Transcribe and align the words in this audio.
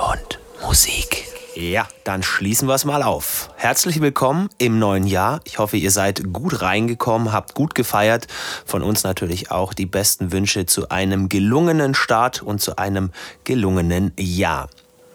und 0.00 0.40
Musik. 0.62 1.26
Ja, 1.54 1.86
dann 2.04 2.22
schließen 2.22 2.68
wir 2.68 2.74
es 2.74 2.84
mal 2.84 3.02
auf. 3.02 3.50
Herzlich 3.56 4.00
willkommen 4.00 4.48
im 4.56 4.78
neuen 4.78 5.06
Jahr. 5.06 5.40
Ich 5.44 5.58
hoffe, 5.58 5.76
ihr 5.76 5.90
seid 5.90 6.32
gut 6.32 6.62
reingekommen, 6.62 7.32
habt 7.32 7.54
gut 7.54 7.74
gefeiert. 7.74 8.26
Von 8.64 8.82
uns 8.82 9.02
natürlich 9.02 9.50
auch 9.50 9.74
die 9.74 9.86
besten 9.86 10.32
Wünsche 10.32 10.64
zu 10.64 10.88
einem 10.88 11.28
gelungenen 11.28 11.94
Start 11.94 12.42
und 12.42 12.60
zu 12.60 12.76
einem 12.76 13.10
gelungenen 13.44 14.12
Jahr. 14.18 14.70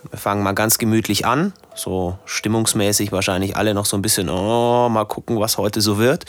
Wir 0.09 0.19
fangen 0.19 0.43
mal 0.43 0.53
ganz 0.53 0.77
gemütlich 0.77 1.25
an, 1.25 1.53
so 1.75 2.17
stimmungsmäßig 2.25 3.11
wahrscheinlich 3.11 3.55
alle 3.55 3.73
noch 3.73 3.85
so 3.85 3.97
ein 3.97 4.01
bisschen, 4.01 4.29
oh, 4.29 4.89
mal 4.89 5.05
gucken, 5.05 5.39
was 5.39 5.57
heute 5.57 5.81
so 5.81 5.97
wird. 5.97 6.25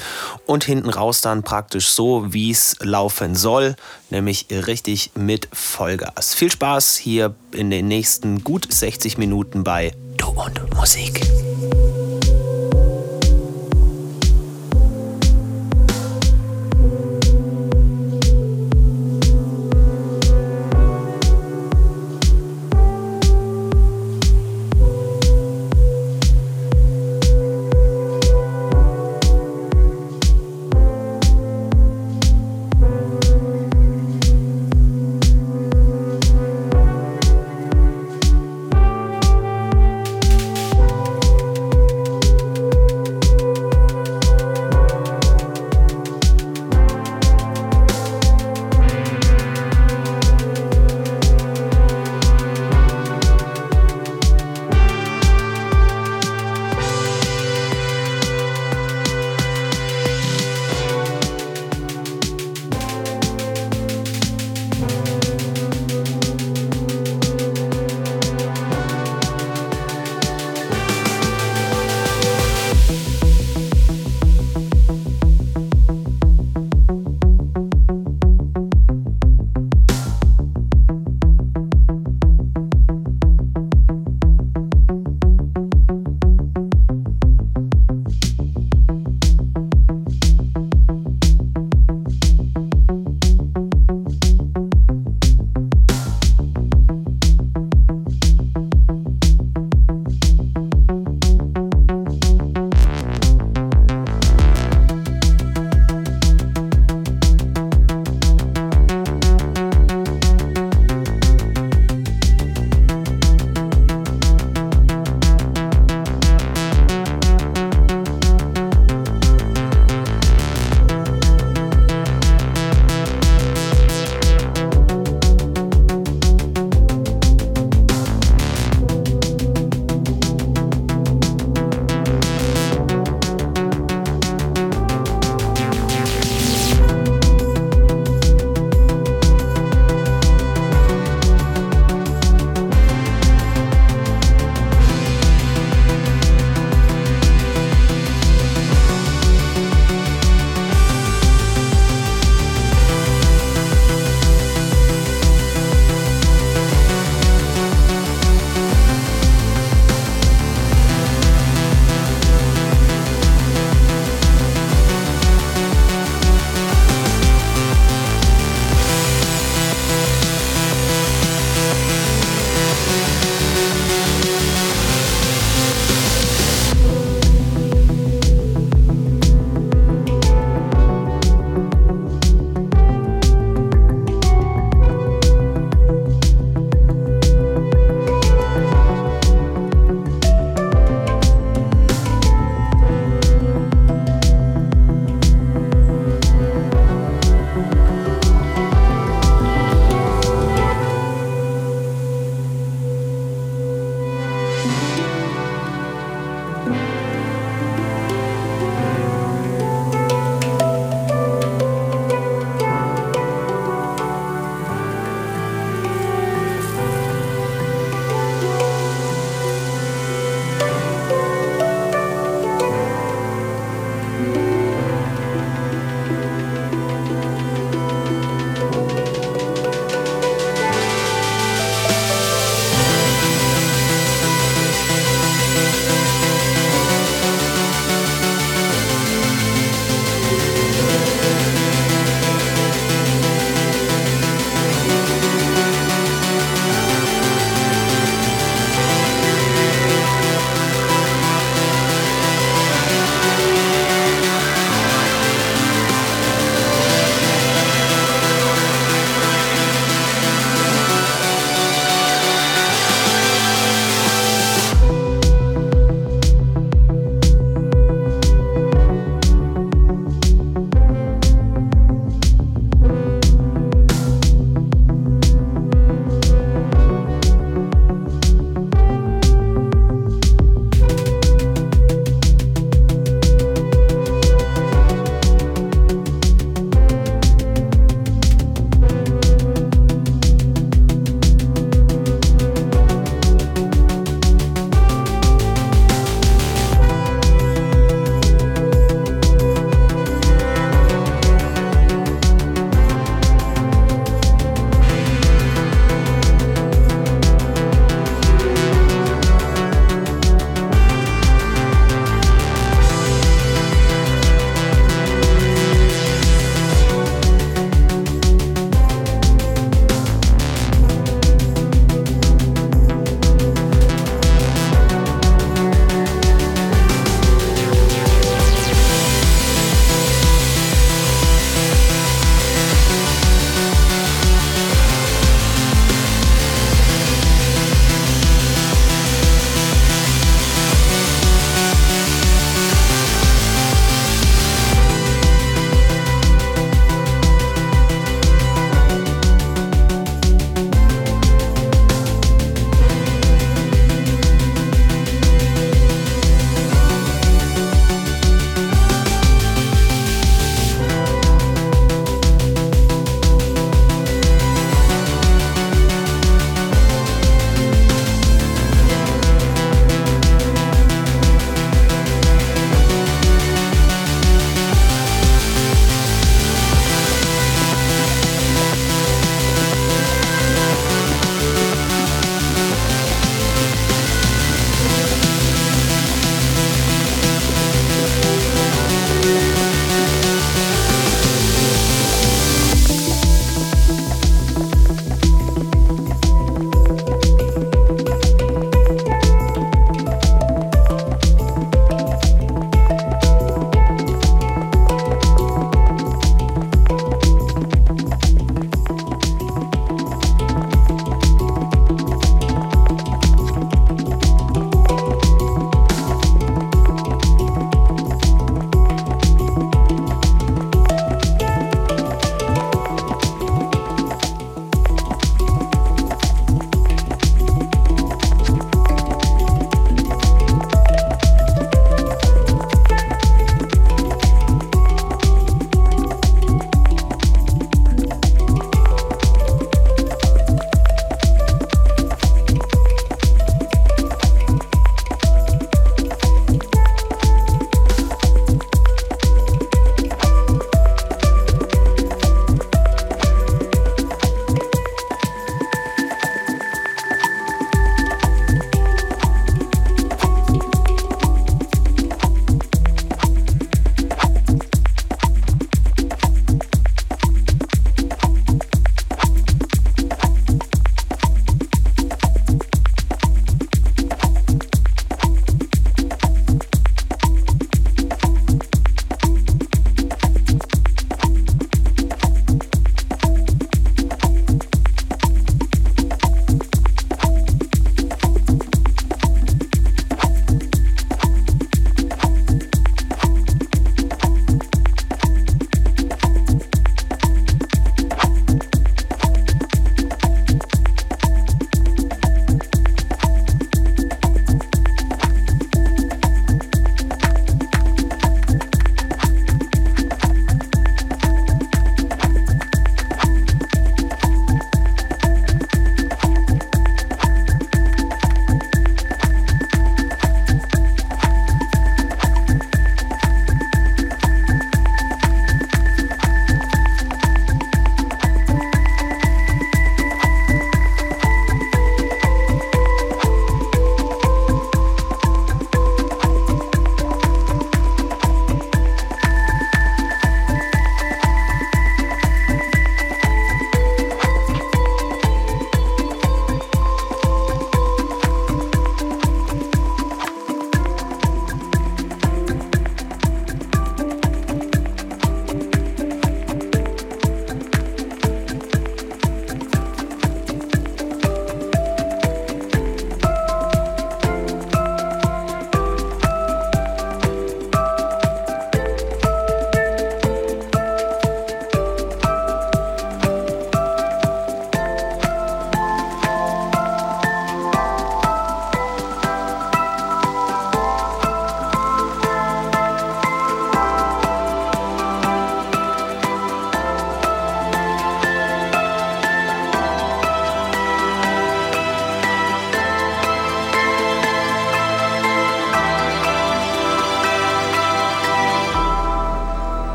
Und 0.47 0.65
hinten 0.65 0.91
raus 0.91 1.21
dann 1.21 1.43
praktisch 1.43 1.89
so, 1.89 2.33
wie 2.33 2.51
es 2.51 2.77
laufen 2.81 3.35
soll, 3.35 3.77
nämlich 4.11 4.47
richtig 4.51 5.13
mit 5.15 5.49
Vollgas. 5.53 6.35
Viel 6.35 6.51
Spaß 6.51 6.97
hier 6.97 7.35
in 7.53 7.71
den 7.71 7.89
nächsten 7.89 8.45
gut 8.45 8.73
60 8.73 9.19
Minuten 9.19 9.65
bei 9.65 9.93
Du 10.17 10.29
und 10.29 10.75
Musik. 10.75 11.21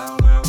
somewhere 0.00 0.39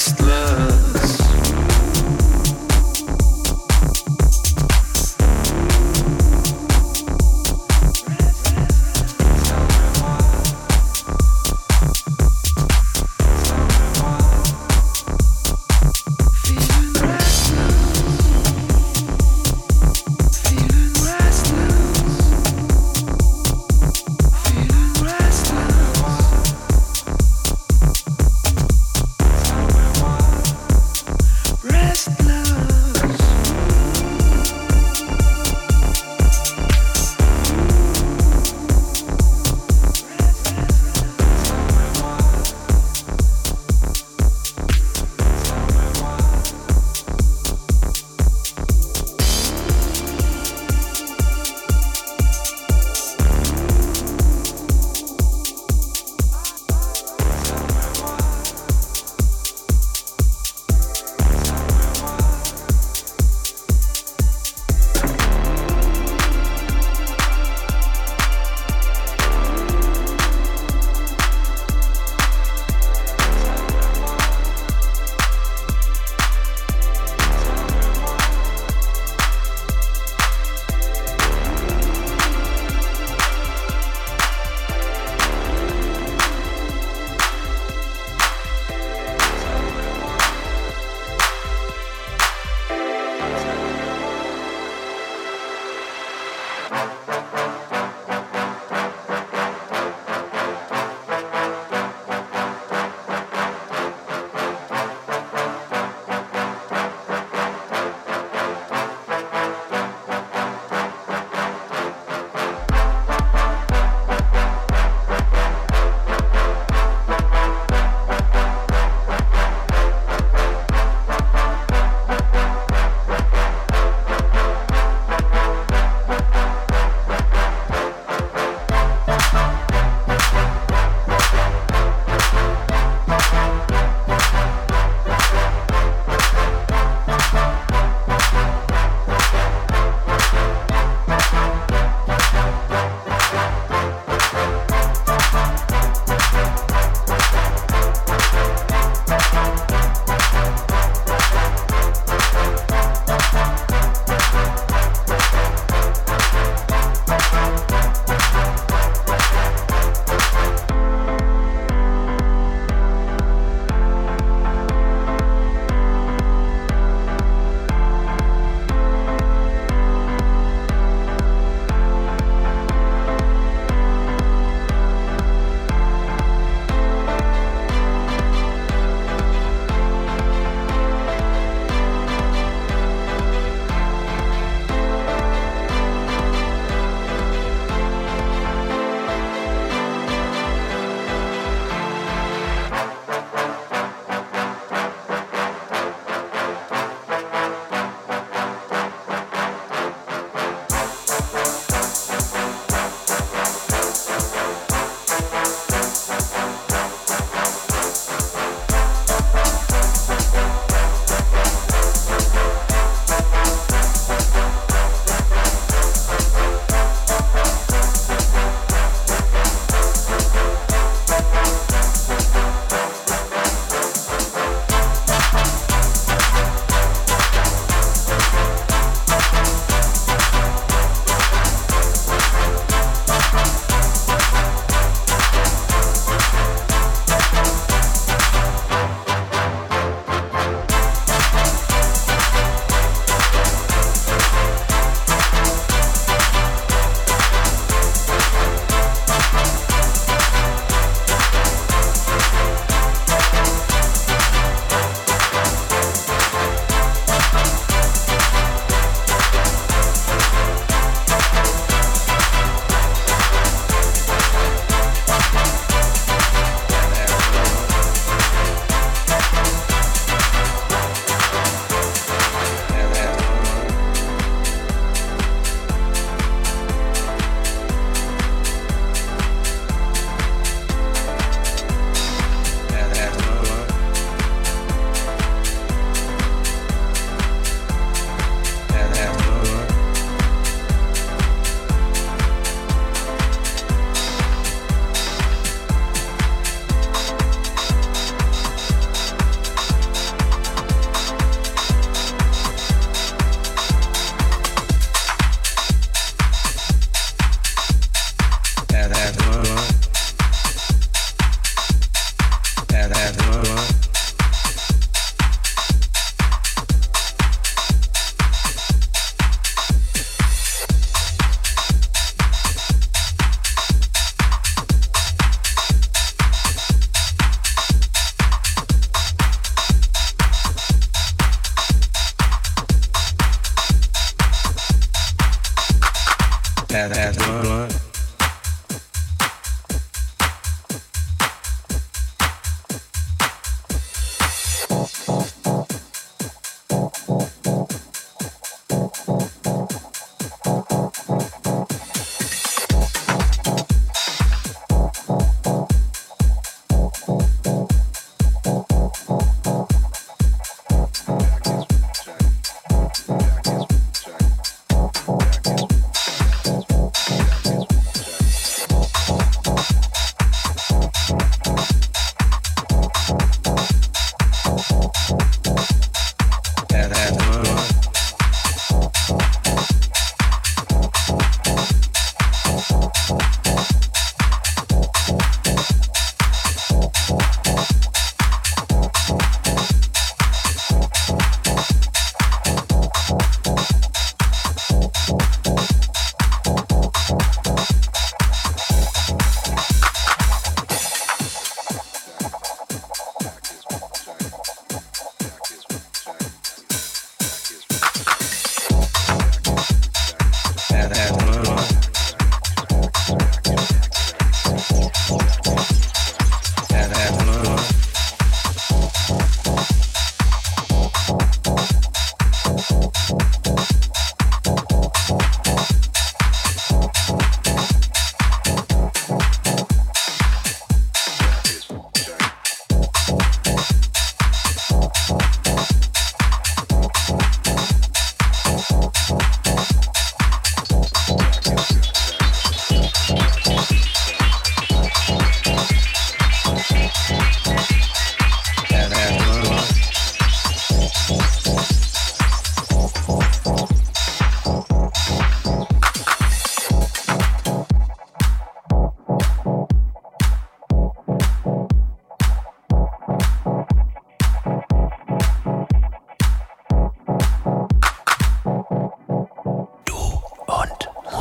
restless 0.00 0.69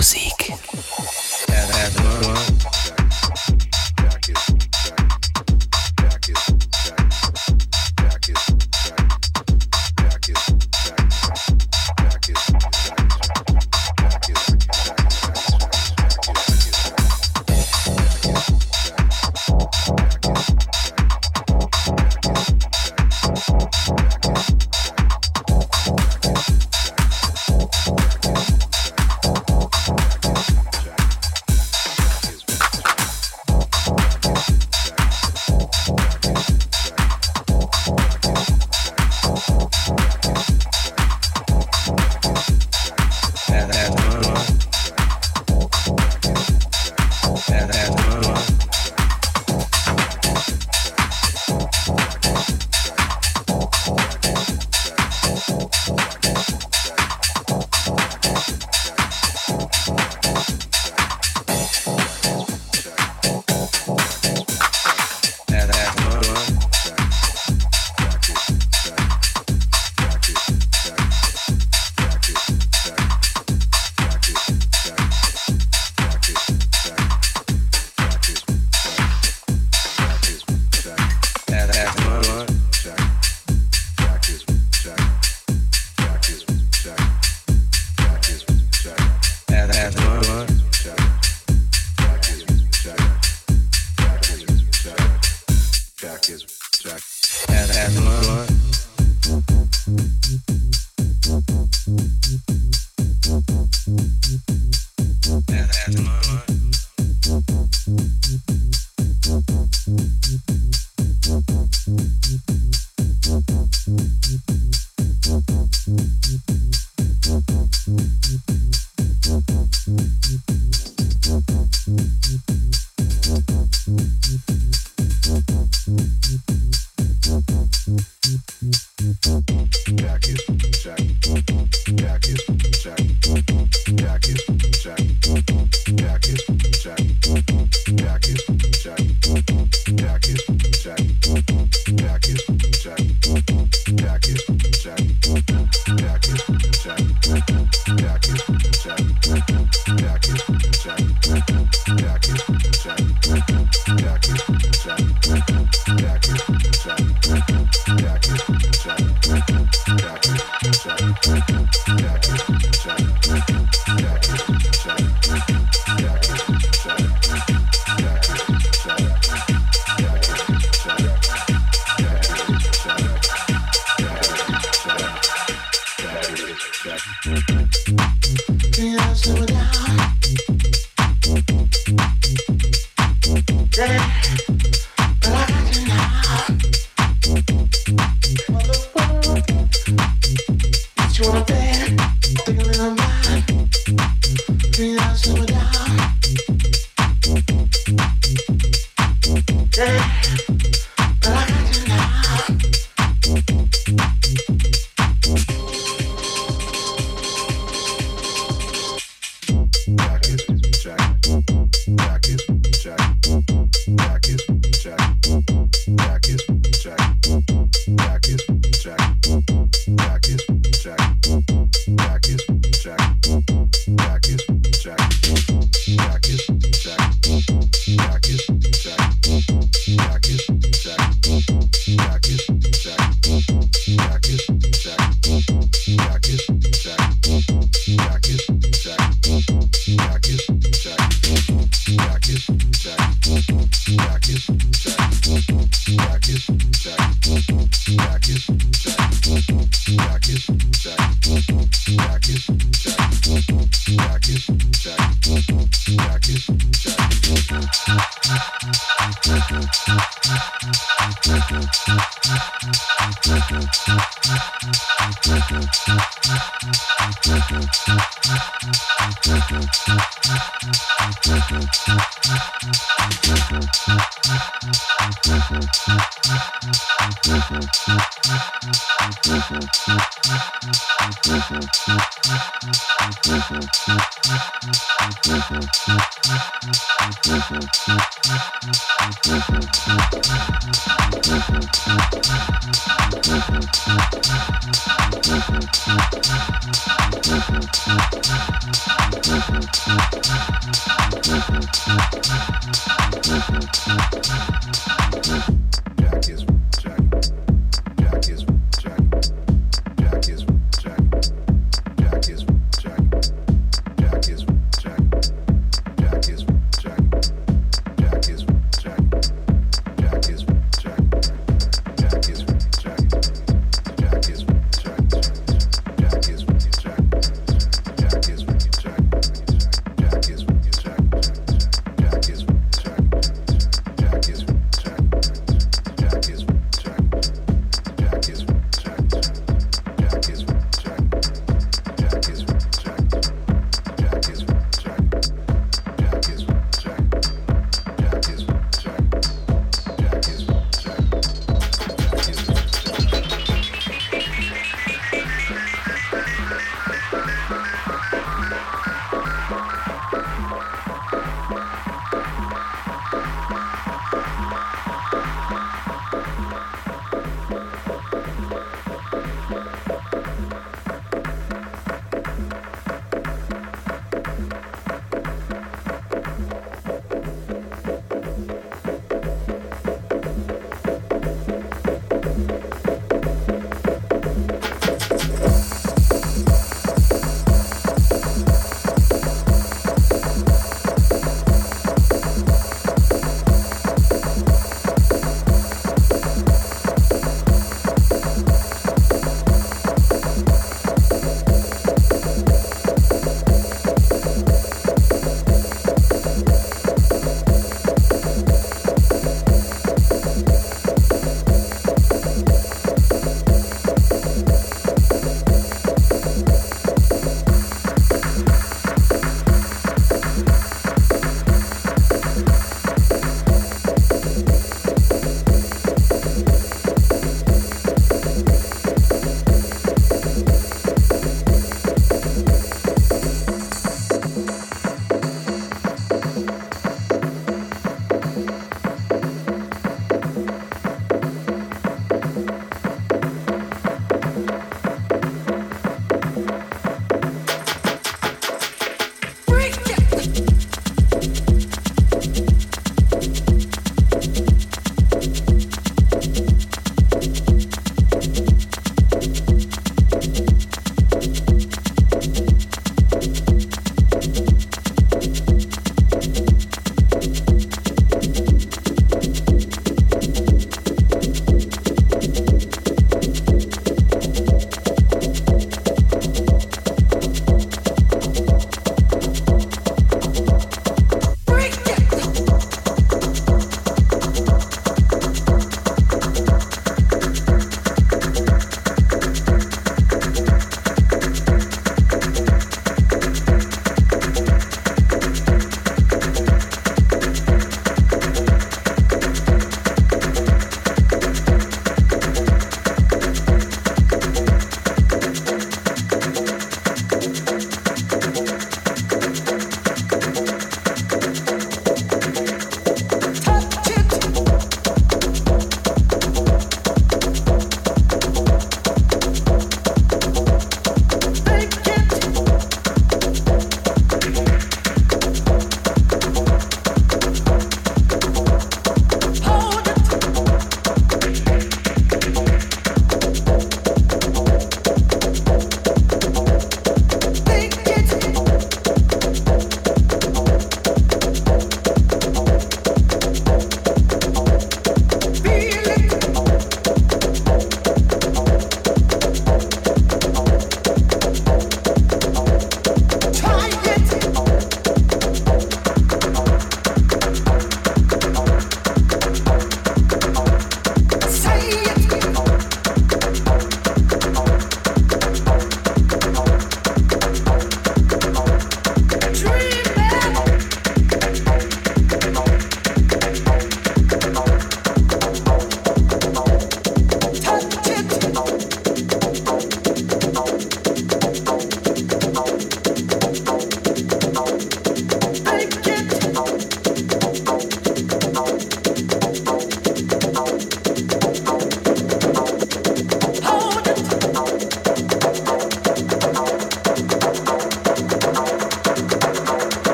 Jacket, 0.00 0.60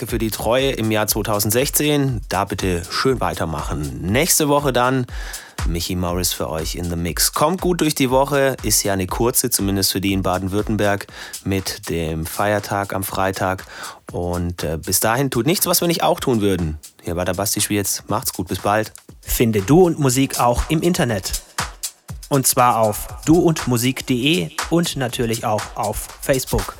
Danke 0.00 0.12
für 0.12 0.18
die 0.18 0.30
Treue 0.30 0.70
im 0.70 0.90
Jahr 0.90 1.06
2016. 1.06 2.22
Da 2.30 2.46
bitte 2.46 2.80
schön 2.88 3.20
weitermachen. 3.20 4.00
Nächste 4.00 4.48
Woche 4.48 4.72
dann 4.72 5.04
Michi 5.68 5.94
Morris 5.94 6.32
für 6.32 6.48
euch 6.48 6.74
in 6.74 6.84
the 6.84 6.96
Mix. 6.96 7.34
Kommt 7.34 7.60
gut 7.60 7.82
durch 7.82 7.94
die 7.94 8.08
Woche, 8.08 8.56
ist 8.62 8.82
ja 8.82 8.94
eine 8.94 9.06
kurze, 9.06 9.50
zumindest 9.50 9.92
für 9.92 10.00
die 10.00 10.14
in 10.14 10.22
Baden-Württemberg, 10.22 11.06
mit 11.44 11.90
dem 11.90 12.24
Feiertag 12.24 12.94
am 12.94 13.02
Freitag. 13.02 13.66
Und 14.10 14.64
äh, 14.64 14.78
bis 14.78 15.00
dahin 15.00 15.30
tut 15.30 15.44
nichts, 15.44 15.66
was 15.66 15.82
wir 15.82 15.88
nicht 15.88 16.02
auch 16.02 16.18
tun 16.18 16.40
würden. 16.40 16.78
Hier 17.02 17.16
war 17.16 17.26
der 17.26 17.34
Basti 17.34 17.60
Schwierz. 17.60 18.02
Macht's 18.08 18.32
gut, 18.32 18.48
bis 18.48 18.60
bald. 18.60 18.94
Finde 19.20 19.60
Du 19.60 19.82
und 19.82 19.98
Musik 19.98 20.40
auch 20.40 20.62
im 20.70 20.80
Internet. 20.80 21.42
Und 22.30 22.46
zwar 22.46 22.78
auf 22.78 23.06
duundmusik.de 23.26 24.48
und 24.70 24.96
natürlich 24.96 25.44
auch 25.44 25.76
auf 25.76 26.08
Facebook. 26.22 26.79